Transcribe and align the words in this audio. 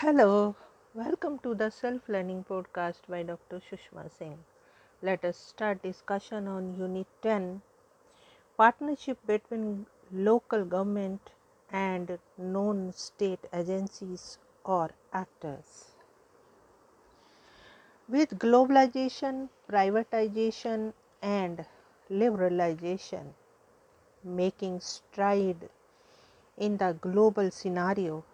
Hello, 0.00 0.56
welcome 0.94 1.38
to 1.40 1.54
the 1.54 1.68
Self 1.70 2.08
Learning 2.08 2.42
Podcast 2.48 3.00
by 3.06 3.22
Dr. 3.22 3.60
Sushma 3.60 4.10
Singh. 4.10 4.38
Let 5.02 5.26
us 5.26 5.36
start 5.36 5.82
discussion 5.82 6.48
on 6.48 6.74
Unit 6.78 7.06
10 7.20 7.60
Partnership 8.56 9.18
between 9.26 9.84
local 10.10 10.64
government 10.64 11.28
and 11.70 12.18
non 12.38 12.94
state 12.94 13.40
agencies 13.52 14.38
or 14.64 14.90
actors. 15.12 15.88
With 18.08 18.38
globalization, 18.38 19.50
privatization, 19.68 20.94
and 21.20 21.66
liberalization 22.10 23.34
making 24.24 24.80
stride 24.80 25.68
in 26.56 26.78
the 26.78 26.96
global 27.02 27.50
scenario, 27.50 28.24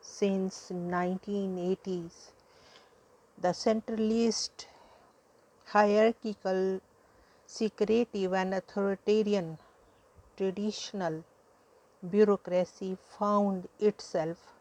since 0.00 0.70
1980s 0.70 2.32
the 3.38 3.52
centralist 3.64 4.66
hierarchical 5.72 6.80
secretive 7.46 8.32
and 8.32 8.54
authoritarian 8.54 9.58
traditional 10.36 11.24
bureaucracy 12.10 12.96
found 13.18 13.68
itself 13.78 14.54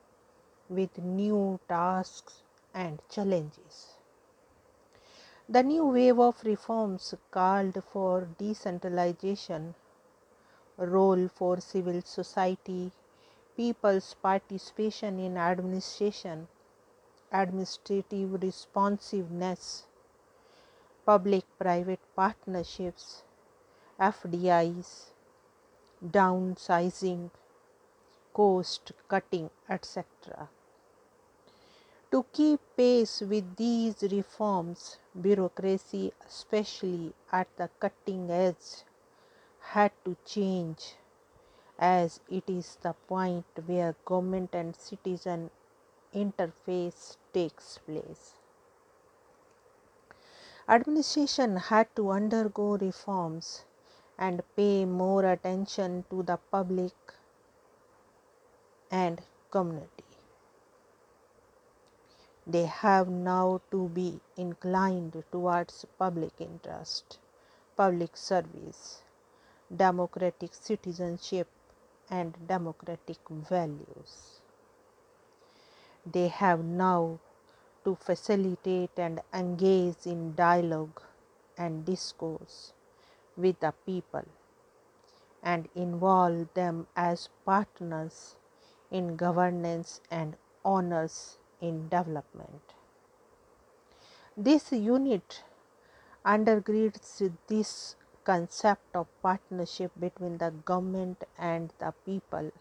with 0.70 0.98
new 0.98 1.60
tasks 1.68 2.44
and 2.74 3.00
challenges. 3.10 3.96
The 5.50 5.64
new 5.64 5.86
wave 5.86 6.20
of 6.20 6.44
reforms 6.44 7.14
called 7.32 7.82
for 7.92 8.28
decentralization 8.38 9.76
role 10.78 11.28
for 11.28 11.60
civil 11.62 12.02
society 12.02 12.92
people's 13.58 14.14
participation 14.22 15.20
in 15.20 15.38
administration, 15.38 16.48
administrative 17.32 18.42
responsiveness, 18.42 19.88
public 21.06 21.44
private 21.58 22.00
partnerships, 22.16 23.24
FDIs, 24.00 25.12
downsizing, 26.06 27.32
cost 28.34 28.92
cutting, 29.08 29.50
etc. 29.70 30.50
To 32.12 32.26
keep 32.34 32.60
pace 32.76 33.22
with 33.22 33.56
these 33.56 34.04
reforms, 34.04 34.98
bureaucracy, 35.20 36.14
especially 36.28 37.14
at 37.32 37.48
the 37.58 37.70
cutting 37.80 38.30
edge, 38.30 38.84
had 39.60 39.92
to 40.06 40.16
change 40.26 40.96
as 41.80 42.20
it 42.30 42.50
is 42.50 42.78
the 42.82 42.94
point 43.08 43.46
where 43.66 43.96
government 44.06 44.54
and 44.54 44.76
citizen 44.76 45.50
interface 46.14 47.18
takes 47.34 47.78
place. 47.80 48.34
Administration 50.68 51.56
had 51.58 51.88
to 51.96 52.10
undergo 52.12 52.78
reforms 52.78 53.64
and 54.18 54.42
pay 54.56 54.86
more 54.86 55.24
attention 55.26 56.04
to 56.10 56.24
the 56.24 56.38
public 56.52 56.94
and 58.92 59.22
community. 59.52 60.04
They 62.46 62.66
have 62.66 63.10
now 63.10 63.62
to 63.72 63.90
be 63.90 64.20
inclined 64.36 65.24
towards 65.32 65.86
public 66.00 66.32
interest, 66.40 67.20
public 67.76 68.18
service, 68.18 69.02
democratic 69.76 70.54
citizenship, 70.54 71.48
and 72.10 72.36
democratic 72.48 73.20
values. 73.30 74.42
They 76.06 76.28
have 76.30 76.64
now 76.64 77.20
to 77.84 77.96
facilitate 77.96 78.92
and 78.98 79.22
engage 79.34 80.06
in 80.06 80.36
dialogue 80.36 81.02
and 81.58 81.86
discourse 81.86 82.74
with 83.36 83.60
the 83.60 83.74
people 83.86 84.26
and 85.44 85.68
involve 85.76 86.54
them 86.54 86.88
as 86.96 87.30
partners 87.46 88.36
in 88.92 89.16
governance 89.16 90.02
and 90.10 90.36
honors 90.64 91.38
in 91.62 91.88
development. 91.90 92.74
This 94.36 94.72
unit 94.72 95.44
undergirds 96.26 97.32
this 97.48 97.96
concept 98.30 98.96
of 99.02 99.08
partnership 99.22 99.92
between 100.06 100.38
the 100.38 100.52
government 100.70 101.24
and 101.38 101.72
the 101.80 101.94
people 102.06 102.52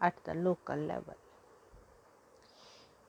at 0.00 0.16
the 0.24 0.34
local 0.34 0.76
level. 0.76 1.14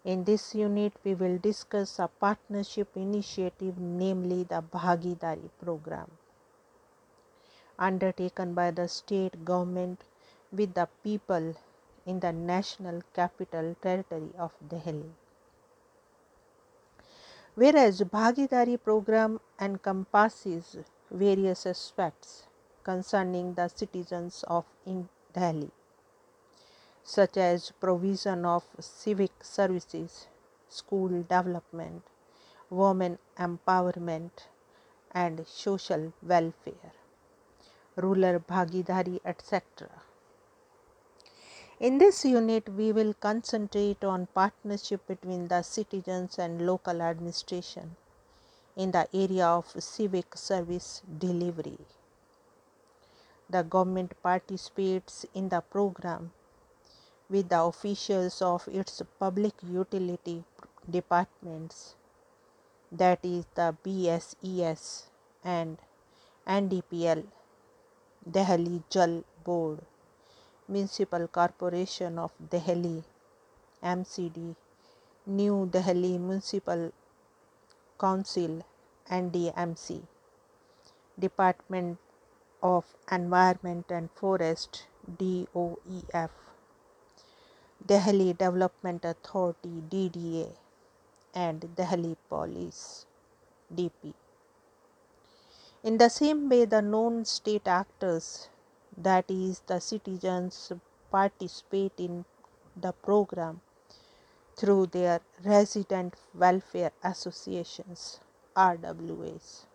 In 0.06 0.26
this 0.26 0.54
unit, 0.54 0.94
we 1.04 1.16
will 1.16 1.38
discuss 1.38 1.98
a 1.98 2.08
partnership 2.08 2.90
initiative, 2.96 3.80
namely 3.80 4.44
the 4.44 4.62
Bhagidari 4.62 5.50
program, 5.62 6.12
undertaken 7.80 8.54
by 8.54 8.70
the 8.70 8.88
state 8.88 9.44
government 9.46 10.04
with 10.52 10.74
the 10.74 10.88
people 11.04 11.56
in 12.06 12.20
the 12.20 12.34
national 12.34 13.02
capital 13.16 13.76
territory 13.82 14.32
of 14.38 14.52
Delhi. 14.68 15.14
Whereas 17.56 18.02
Bhagidari 18.02 18.78
program 18.84 19.40
encompasses 19.60 20.78
various 21.14 21.68
aspects 21.68 22.48
concerning 22.84 23.54
the 23.54 23.68
citizens 23.68 24.44
of 24.48 24.66
Delhi, 25.32 25.70
such 27.04 27.38
as 27.38 27.72
provision 27.80 28.46
of 28.46 28.64
civic 28.80 29.32
services, 29.44 30.28
school 30.70 31.10
development, 31.10 32.02
women 32.72 33.20
empowerment, 33.38 34.32
and 35.12 35.46
social 35.48 36.12
welfare, 36.24 36.94
rural 37.96 38.40
bhagidari, 38.40 39.20
etc. 39.24 39.88
In 41.80 42.00
this 42.00 42.26
unit, 42.26 42.70
we 42.70 42.92
will 42.92 43.14
concentrate 43.14 44.04
on 44.04 44.28
partnership 44.34 45.06
between 45.08 45.48
the 45.48 45.62
citizens 45.62 46.40
and 46.40 46.66
local 46.66 47.02
administration 47.02 47.96
in 48.76 48.92
the 48.92 49.08
area 49.14 49.46
of 49.46 49.66
civic 49.78 50.36
service 50.36 51.02
delivery. 51.20 51.78
The 53.50 53.64
government 53.64 54.14
participates 54.24 55.26
in 55.34 55.50
the 55.50 55.62
program 55.62 56.32
with 57.30 57.50
the 57.50 57.62
officials 57.62 58.42
of 58.42 58.68
its 58.68 59.02
public 59.20 59.54
utility 59.62 60.44
departments, 60.90 61.96
that 62.92 63.20
is, 63.24 63.46
the 63.56 63.76
BSES 63.84 65.04
and 65.44 65.78
NDPL, 66.48 67.26
Delhi 68.30 68.84
Jal 68.90 69.24
Board, 69.44 69.80
Municipal 70.68 71.28
Corporation 71.28 72.18
of 72.18 72.32
Delhi, 72.50 73.04
MCD, 73.84 74.56
New 75.28 75.68
Delhi 75.72 76.18
Municipal 76.18 76.92
Council 78.04 78.66
NDMC, 79.10 80.02
Department 81.18 81.98
of 82.62 82.84
Environment 83.10 83.86
and 83.90 84.10
Forest 84.12 84.88
DOEF, 85.20 86.32
Delhi 87.86 88.34
Development 88.34 89.06
Authority 89.06 89.84
DDA, 89.90 90.50
and 91.34 91.74
Delhi 91.78 92.18
Police 92.28 93.06
DP. 93.74 94.14
In 95.84 95.98
the 95.98 96.10
same 96.10 96.50
way, 96.50 96.66
the 96.66 96.82
non 96.82 97.24
state 97.24 97.70
actors, 97.70 98.50
that 98.98 99.32
is, 99.32 99.62
the 99.68 99.80
citizens, 99.80 100.74
participate 101.10 101.94
in 101.98 102.26
the 102.76 102.92
program 102.92 103.62
through 104.58 104.88
their 104.88 105.20
resident 105.44 106.16
welfare 106.34 106.92
associations 107.04 108.20
RWAs. 108.56 109.66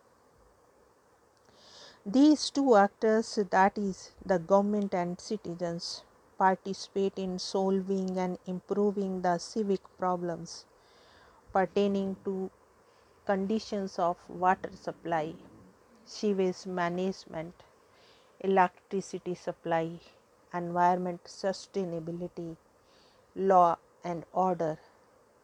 These 2.05 2.49
two 2.49 2.75
actors, 2.75 3.37
that 3.51 3.77
is, 3.77 4.11
the 4.25 4.39
government 4.39 4.93
and 4.93 5.19
citizens, 5.19 6.03
participate 6.37 7.17
in 7.17 7.37
solving 7.39 8.17
and 8.17 8.37
improving 8.47 9.21
the 9.21 9.37
civic 9.37 9.81
problems 9.97 10.65
pertaining 11.51 12.15
to 12.23 12.49
conditions 13.25 13.99
of 13.99 14.17
water 14.29 14.71
supply, 14.81 15.33
sewage 16.05 16.65
management, 16.65 17.53
electricity 18.39 19.35
supply, 19.35 19.99
environment 20.53 21.21
sustainability, 21.25 22.55
law 23.35 23.77
and 24.03 24.25
order, 24.33 24.77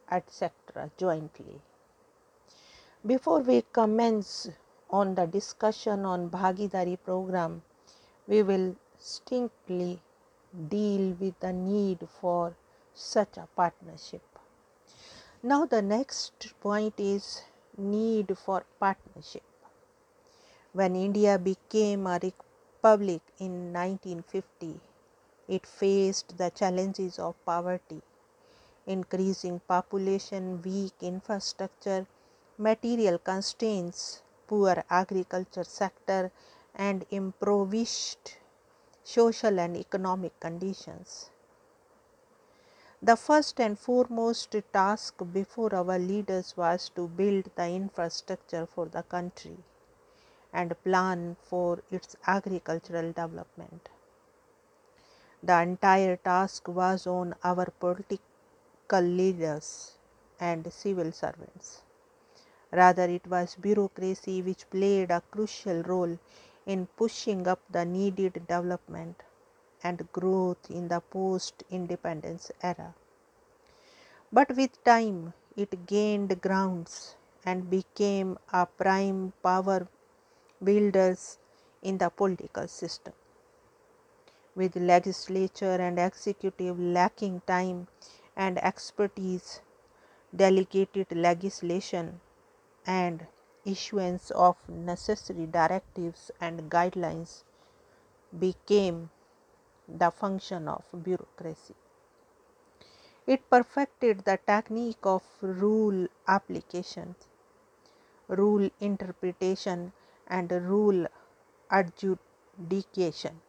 etc., 0.09 0.91
jointly. 0.97 1.61
Before 3.05 3.39
we 3.39 3.63
commence 3.71 4.49
on 4.89 5.15
the 5.15 5.25
discussion 5.25 6.05
on 6.05 6.29
Bhagidari 6.29 6.97
program, 7.03 7.61
we 8.27 8.41
will 8.43 8.75
distinctly 8.97 10.01
deal 10.69 11.15
with 11.19 11.39
the 11.39 11.53
need 11.53 12.07
for 12.21 12.55
such 12.93 13.37
a 13.37 13.47
partnership. 13.55 14.23
Now 15.43 15.65
the 15.65 15.81
next 15.81 16.53
point 16.61 16.95
is 16.97 17.43
need 17.77 18.37
for 18.37 18.65
partnership. 18.79 19.43
When 20.73 20.95
India 20.95 21.37
became 21.37 22.07
a 22.07 22.19
republic 22.21 23.21
in 23.39 23.71
1950, 23.73 24.79
it 25.47 25.65
faced 25.65 26.37
the 26.37 26.49
challenges 26.49 27.19
of 27.19 27.35
poverty, 27.45 28.01
increasing 28.87 29.59
population, 29.67 30.61
weak 30.61 30.93
infrastructure, 31.01 32.05
material 32.57 33.17
constraints, 33.17 34.21
poor 34.47 34.83
agriculture 34.89 35.63
sector, 35.63 36.31
and 36.75 37.05
impoverished 37.09 38.37
social 39.03 39.59
and 39.59 39.77
economic 39.77 40.39
conditions. 40.39 41.29
The 43.01 43.15
first 43.15 43.59
and 43.59 43.77
foremost 43.77 44.55
task 44.73 45.21
before 45.31 45.75
our 45.75 45.99
leaders 45.99 46.57
was 46.57 46.89
to 46.95 47.07
build 47.07 47.51
the 47.55 47.67
infrastructure 47.67 48.65
for 48.65 48.87
the 48.87 49.03
country 49.03 49.57
and 50.53 50.81
plan 50.83 51.35
for 51.43 51.83
its 51.91 52.15
agricultural 52.25 53.11
development. 53.11 53.89
The 55.43 55.61
entire 55.61 56.15
task 56.15 56.67
was 56.67 57.05
on 57.05 57.35
our 57.43 57.65
political 57.79 58.34
leaders 58.93 59.97
and 60.39 60.71
civil 60.71 61.11
servants. 61.11 61.81
Rather, 62.71 63.05
it 63.05 63.27
was 63.27 63.55
bureaucracy 63.55 64.41
which 64.41 64.69
played 64.69 65.11
a 65.11 65.21
crucial 65.31 65.83
role 65.83 66.19
in 66.65 66.87
pushing 66.95 67.47
up 67.47 67.61
the 67.69 67.85
needed 67.85 68.33
development 68.33 69.23
and 69.83 70.11
growth 70.11 70.69
in 70.69 70.87
the 70.89 70.99
post 71.01 71.63
independence 71.71 72.51
era. 72.61 72.93
But 74.31 74.55
with 74.55 74.83
time, 74.83 75.33
it 75.55 75.87
gained 75.87 76.39
grounds 76.39 77.15
and 77.43 77.69
became 77.71 78.37
a 78.53 78.67
prime 78.67 79.33
power 79.41 79.87
builders 80.63 81.39
in 81.81 81.97
the 81.97 82.09
political 82.09 82.67
system. 82.67 83.13
With 84.55 84.75
legislature 84.75 85.75
and 85.79 85.99
executive 85.99 86.79
lacking 86.79 87.41
time 87.41 87.87
and 88.35 88.57
expertise, 88.59 89.61
delegated 90.35 91.11
legislation 91.15 92.21
and 92.85 93.27
issuance 93.65 94.31
of 94.31 94.69
necessary 94.69 95.47
directives 95.47 96.31
and 96.41 96.71
guidelines 96.71 97.43
became 98.37 99.09
the 99.87 100.11
function 100.11 100.67
of 100.67 100.85
bureaucracy. 101.03 101.75
It 103.27 103.49
perfected 103.49 104.23
the 104.23 104.37
technique 104.37 105.05
of 105.05 105.21
rule 105.41 106.07
application, 106.29 107.15
rule 108.27 108.69
interpretation, 108.79 109.91
and 110.27 110.51
rule 110.51 111.07
adjudication 111.71 113.41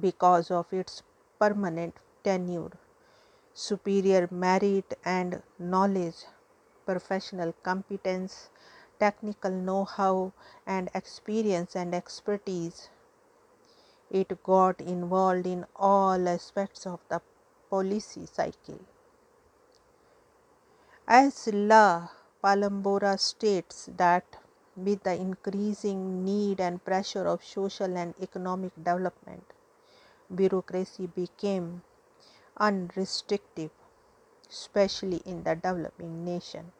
because 0.00 0.50
of 0.50 0.72
its 0.72 1.02
permanent 1.38 1.98
tenure, 2.28 2.72
superior 3.54 4.28
merit 4.30 4.98
and 5.04 5.42
knowledge, 5.58 6.20
professional 6.84 7.54
competence, 7.62 8.50
technical 8.98 9.50
know 9.50 9.84
how, 9.84 10.32
and 10.66 10.90
experience 10.94 11.76
and 11.76 11.94
expertise 11.94 12.88
it 14.10 14.42
got 14.42 14.80
involved 14.80 15.46
in 15.46 15.66
all 15.74 16.28
aspects 16.28 16.86
of 16.86 17.00
the 17.08 17.20
policy 17.70 18.26
cycle. 18.26 18.80
As 21.08 21.48
La 21.52 22.08
Palambora 22.42 23.18
states 23.18 23.88
that 23.96 24.24
with 24.76 25.02
the 25.02 25.14
increasing 25.14 26.24
need 26.24 26.60
and 26.60 26.84
pressure 26.84 27.26
of 27.26 27.44
social 27.44 27.96
and 27.96 28.14
economic 28.20 28.74
development, 28.76 29.44
bureaucracy 30.34 31.06
became 31.06 31.82
unrestrictive, 32.58 33.70
especially 34.50 35.22
in 35.24 35.42
the 35.44 35.54
developing 35.54 36.24
nation, 36.24 36.72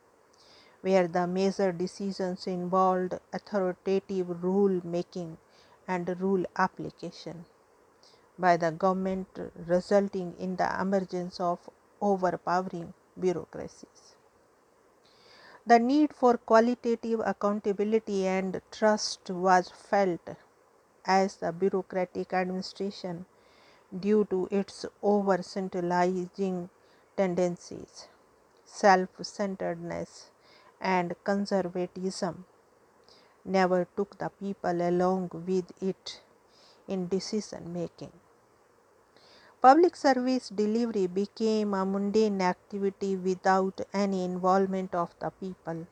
where 0.80 1.08
the 1.08 1.26
major 1.26 1.72
decisions 1.72 2.46
involved 2.46 3.18
authoritative 3.32 4.42
rule 4.42 4.80
making 4.84 5.38
and 5.88 6.20
rule 6.20 6.44
application 6.56 7.44
by 8.38 8.56
the 8.56 8.70
government 8.70 9.28
resulting 9.66 10.34
in 10.38 10.56
the 10.56 10.80
emergence 10.80 11.40
of 11.40 11.70
overpowering 12.00 12.92
bureaucracies. 13.18 14.16
The 15.66 15.78
need 15.78 16.14
for 16.14 16.36
qualitative 16.36 17.20
accountability 17.24 18.26
and 18.26 18.60
trust 18.70 19.30
was 19.30 19.68
felt 19.68 20.28
as 21.04 21.36
the 21.36 21.52
bureaucratic 21.52 22.32
administration 22.32 23.26
due 24.00 24.24
to 24.26 24.48
its 24.50 24.86
over 25.02 25.42
centralizing 25.42 26.70
tendencies, 27.16 28.08
self 28.64 29.10
centeredness, 29.22 30.30
and 30.80 31.14
conservatism 31.24 32.44
never 33.46 33.86
took 33.96 34.18
the 34.18 34.28
people 34.28 34.82
along 34.82 35.30
with 35.32 35.72
it 35.82 36.20
in 36.88 37.08
decision 37.08 37.72
making. 37.72 38.12
Public 39.60 39.96
service 39.96 40.48
delivery 40.48 41.06
became 41.06 41.74
a 41.74 41.84
mundane 41.84 42.40
activity 42.40 43.16
without 43.16 43.82
any 43.92 44.24
involvement 44.24 44.94
of 44.94 45.14
the 45.18 45.28
people. 45.28 45.86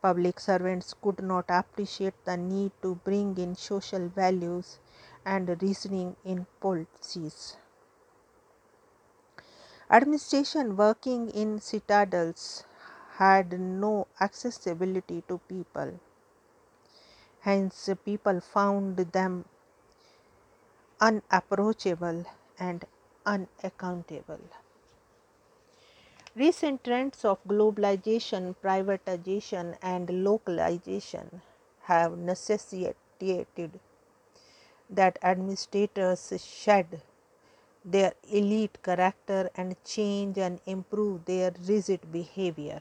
Public 0.00 0.40
servants 0.40 0.94
could 0.94 1.22
not 1.22 1.44
appreciate 1.50 2.24
the 2.24 2.38
need 2.38 2.72
to 2.80 2.94
bring 3.04 3.36
in 3.36 3.54
social 3.54 4.08
values 4.08 4.78
and 5.34 5.60
reasoning 5.62 6.16
in 6.24 6.46
policies. 6.60 7.56
Administration 9.90 10.76
working 10.76 11.28
in 11.30 11.60
citadels 11.60 12.64
had 13.16 13.58
no 13.60 14.06
accessibility 14.20 15.22
to 15.28 15.38
people. 15.48 15.98
Hence, 17.40 17.88
people 18.04 18.40
found 18.40 18.96
them 18.98 19.44
unapproachable 21.00 22.24
and 22.58 22.84
unaccountable. 23.26 24.40
Recent 26.34 26.84
trends 26.84 27.22
of 27.22 27.44
globalization, 27.44 28.56
privatization, 28.62 29.76
and 29.82 30.08
localization 30.24 31.42
have 31.82 32.16
necessitated 32.16 33.78
that 34.90 35.18
administrators 35.22 36.32
shed 36.42 37.02
their 37.84 38.12
elite 38.30 38.82
character 38.82 39.50
and 39.54 39.76
change 39.84 40.38
and 40.38 40.60
improve 40.66 41.24
their 41.24 41.52
rigid 41.66 42.12
behavior. 42.12 42.80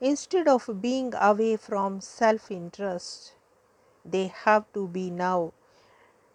Instead 0.00 0.48
of 0.48 0.68
being 0.82 1.12
away 1.14 1.56
from 1.56 2.00
self 2.00 2.50
interest, 2.50 3.34
they 4.04 4.26
have 4.26 4.64
to 4.72 4.86
be 4.88 5.10
now 5.10 5.52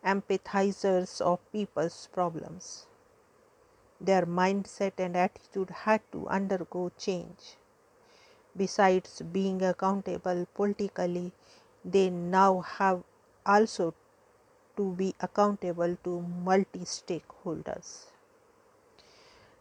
empathizers 0.05 1.21
of 1.21 1.39
people's 1.51 2.07
problems. 2.11 2.87
Their 3.99 4.25
mindset 4.25 4.93
and 4.97 5.15
attitude 5.15 5.69
had 5.69 6.01
to 6.11 6.27
undergo 6.27 6.91
change. 6.97 7.57
Besides 8.57 9.21
being 9.31 9.61
accountable 9.61 10.47
politically, 10.55 11.33
they 11.85 12.09
now 12.09 12.61
have 12.61 13.03
also 13.45 13.93
to 14.77 14.93
be 14.93 15.15
accountable 15.19 15.98
to 16.03 16.21
multi 16.21 16.79
stakeholders. 16.79 18.07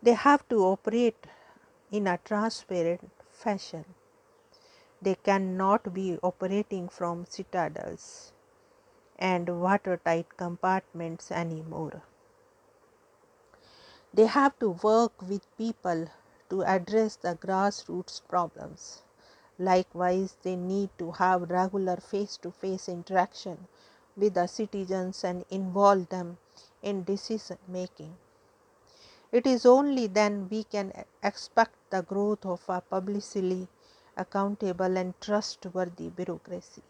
They 0.03 0.15
have 0.15 0.49
to 0.49 0.65
operate 0.65 1.27
in 1.91 2.07
a 2.07 2.19
transparent 2.19 3.11
fashion. 3.31 3.85
They 5.03 5.15
cannot 5.15 5.93
be 5.95 6.19
operating 6.23 6.89
from 6.89 7.27
citadels 7.27 8.33
and 9.19 9.61
watertight 9.61 10.37
compartments 10.37 11.31
anymore. 11.31 12.03
They 14.13 14.27
have 14.27 14.59
to 14.59 14.71
work 14.71 15.13
with 15.23 15.47
people 15.57 16.09
to 16.49 16.63
address 16.65 17.17
the 17.17 17.37
grassroots 17.37 18.21
problems. 18.29 19.03
Likewise, 19.61 20.37
they 20.43 20.57
need 20.57 20.91
to 20.99 21.13
have 21.13 21.51
regular 21.51 21.99
face 21.99 22.37
to 22.39 22.51
face 22.51 22.89
interaction 22.89 23.69
with 24.17 24.35
the 24.35 24.47
citizens 24.49 25.23
and 25.23 25.45
involve 25.51 26.09
them 26.09 26.39
in 26.83 27.05
decision 27.05 27.59
making. 27.69 28.17
It 29.33 29.47
is 29.47 29.67
only 29.67 30.09
then 30.09 30.49
we 30.51 30.65
can 30.65 30.93
expect 31.23 31.77
the 31.91 32.03
growth 32.03 32.47
of 32.47 32.69
a 32.69 32.81
publicly 32.81 33.69
accountable 34.17 34.97
and 34.97 35.21
trustworthy 35.21 36.09
bureaucracy 36.09 36.83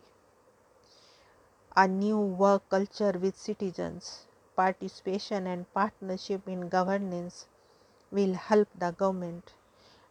a 1.77 1.89
new 1.89 2.19
work 2.21 2.69
culture 2.69 3.13
with 3.19 3.37
citizens, 3.37 4.27
participation 4.55 5.47
and 5.47 5.73
partnership 5.75 6.47
in 6.49 6.69
governance, 6.69 7.47
will 8.13 8.35
help 8.35 8.69
the 8.79 8.93
government 8.93 9.55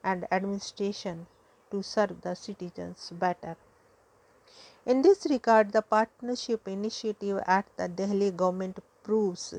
and 0.03 0.27
administration 0.31 1.27
to 1.71 1.81
serve 1.83 2.21
the 2.21 2.35
citizens 2.35 3.11
better. 3.13 3.55
In 4.85 5.01
this 5.01 5.25
regard, 5.29 5.71
the 5.71 5.81
partnership 5.81 6.67
initiative 6.67 7.41
at 7.45 7.65
the 7.77 7.87
Delhi 7.87 8.31
government 8.31 8.79
proves 9.03 9.53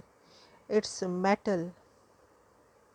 its 0.69 1.02
mettle 1.02 1.73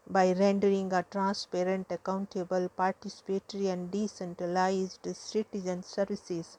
by 0.08 0.34
rendering 0.34 0.92
a 0.94 1.04
transparent, 1.04 1.88
accountable, 1.90 2.70
participatory, 2.78 3.72
and 3.72 3.90
decentralized 3.92 5.08
citizen 5.16 5.82
services 5.84 6.58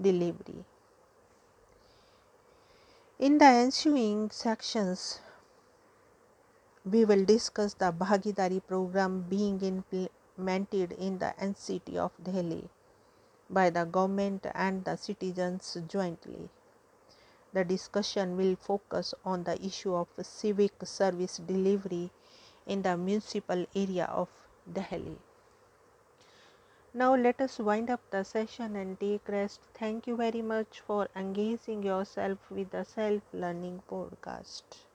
delivery. 0.00 0.64
In 3.18 3.38
the 3.38 3.46
ensuing 3.46 4.30
sections, 4.30 5.20
we 6.84 7.04
will 7.04 7.24
discuss 7.24 7.74
the 7.74 7.92
Bhagidari 7.92 8.62
program 8.66 9.22
being 9.28 9.58
implemented 10.38 10.92
in 10.92 11.18
the 11.18 11.34
NCT 11.40 11.96
of 11.96 12.12
Delhi 12.22 12.68
by 13.50 13.70
the 13.70 13.84
government 13.84 14.46
and 14.54 14.84
the 14.84 14.96
citizens 14.96 15.76
jointly. 15.88 16.48
The 17.52 17.64
discussion 17.64 18.36
will 18.36 18.54
focus 18.54 19.14
on 19.24 19.42
the 19.42 19.60
issue 19.64 19.94
of 19.94 20.06
civic 20.22 20.74
service 20.84 21.38
delivery 21.38 22.10
in 22.66 22.82
the 22.82 22.96
municipal 22.96 23.66
area 23.74 24.04
of 24.04 24.28
Delhi. 24.72 25.18
Now 26.94 27.16
let 27.16 27.40
us 27.40 27.58
wind 27.58 27.90
up 27.90 28.00
the 28.10 28.22
session 28.24 28.76
and 28.76 28.98
take 29.00 29.28
rest. 29.28 29.60
Thank 29.74 30.06
you 30.06 30.16
very 30.16 30.42
much 30.42 30.80
for 30.80 31.08
engaging 31.16 31.82
yourself 31.82 32.38
with 32.50 32.70
the 32.70 32.84
self 32.84 33.22
learning 33.32 33.82
podcast. 33.90 34.87